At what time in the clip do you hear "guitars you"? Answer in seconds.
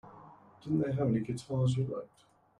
1.19-1.83